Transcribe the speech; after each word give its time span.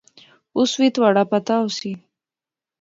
اُس 0.57 0.71
وی 0.79 0.87
تہواڑا 0.93 1.23
پتہ 1.31 1.53
ہوسی 1.61 1.91